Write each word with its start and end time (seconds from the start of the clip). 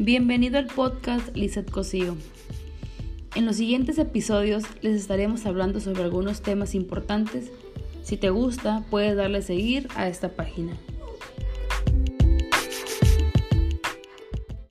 Bienvenido 0.00 0.58
al 0.58 0.66
podcast 0.66 1.36
Lizeth 1.36 1.72
Cosío. 1.72 2.16
En 3.34 3.46
los 3.46 3.56
siguientes 3.56 3.98
episodios 3.98 4.62
les 4.80 4.94
estaremos 4.94 5.44
hablando 5.44 5.80
sobre 5.80 6.04
algunos 6.04 6.40
temas 6.40 6.76
importantes. 6.76 7.50
Si 8.04 8.16
te 8.16 8.30
gusta, 8.30 8.84
puedes 8.90 9.16
darle 9.16 9.42
seguir 9.42 9.88
a 9.96 10.06
esta 10.06 10.28
página. 10.28 10.76